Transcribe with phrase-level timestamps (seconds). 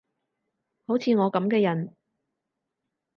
[0.87, 1.95] 好似我噉嘅人